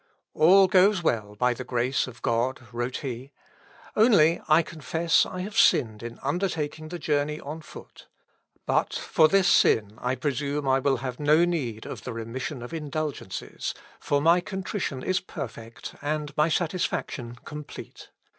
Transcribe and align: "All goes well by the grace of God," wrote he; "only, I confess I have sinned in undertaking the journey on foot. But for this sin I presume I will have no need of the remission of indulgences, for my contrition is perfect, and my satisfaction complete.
"All 0.33 0.65
goes 0.65 1.03
well 1.03 1.35
by 1.35 1.53
the 1.53 1.63
grace 1.63 2.07
of 2.07 2.23
God," 2.23 2.61
wrote 2.71 2.97
he; 3.05 3.31
"only, 3.95 4.41
I 4.47 4.63
confess 4.63 5.27
I 5.27 5.41
have 5.41 5.55
sinned 5.55 6.01
in 6.01 6.17
undertaking 6.23 6.87
the 6.87 6.97
journey 6.97 7.39
on 7.39 7.61
foot. 7.61 8.07
But 8.65 8.95
for 8.95 9.27
this 9.27 9.47
sin 9.47 9.99
I 10.01 10.15
presume 10.15 10.67
I 10.67 10.79
will 10.79 10.97
have 10.97 11.19
no 11.19 11.45
need 11.45 11.85
of 11.85 12.03
the 12.03 12.13
remission 12.13 12.63
of 12.63 12.73
indulgences, 12.73 13.75
for 13.99 14.23
my 14.23 14.39
contrition 14.41 15.03
is 15.03 15.19
perfect, 15.19 15.93
and 16.01 16.35
my 16.35 16.49
satisfaction 16.49 17.35
complete. 17.45 18.09